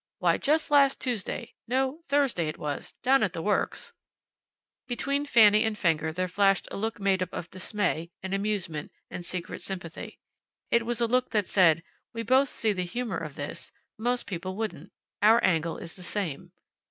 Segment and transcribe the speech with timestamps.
[0.17, 3.93] Why, just last Tuesday no, Thursday it was down at the works"
[4.87, 9.23] Between Fanny and Fenger there flashed a look made up of dismay, and amusement, and
[9.23, 10.17] secret sympathy.
[10.71, 11.83] It was a look that said,
[12.13, 13.71] "We both see the humor of this.
[13.95, 14.91] Most people wouldn't.
[15.21, 16.51] Our angle is the same."